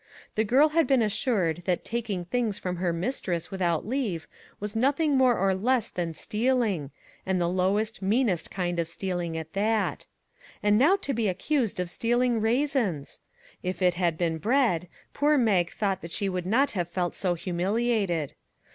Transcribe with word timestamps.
The 0.33 0.43
girl 0.43 0.69
had 0.69 0.87
been 0.87 1.03
assured 1.03 1.57
that 1.65 1.85
taking 1.85 2.25
things 2.25 2.57
from 2.57 2.77
her 2.77 2.91
mistress 2.91 3.51
without 3.51 3.85
leave 3.87 4.27
was 4.59 4.75
nothing 4.75 5.15
more 5.15 5.35
nor 5.35 5.53
less 5.53 5.91
than 5.91 6.15
stealing, 6.15 6.89
and 7.23 7.39
the 7.39 7.47
lowest, 7.47 8.01
meanest 8.01 8.49
kind 8.49 8.79
of 8.79 8.87
steal 8.87 9.19
ing 9.19 9.37
at 9.37 9.53
that. 9.53 10.07
And 10.63 10.75
now 10.75 10.95
to 10.95 11.13
be 11.13 11.27
accused 11.27 11.79
of 11.79 11.91
stealing 11.91 12.41
raisins! 12.41 13.21
If 13.61 13.79
it 13.83 13.93
had 13.93 14.17
been 14.17 14.39
bread, 14.39 14.87
poor 15.13 15.37
Mag 15.37 15.69
thought 15.69 16.01
that 16.01 16.11
she 16.11 16.27
would 16.29 16.47
not 16.47 16.71
have 16.71 16.89
felt 16.89 17.13
so 17.13 17.35
humiliated. 17.35 18.33